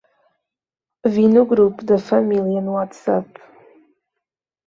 [1.17, 3.39] Vi no grupo da família no WhatsApp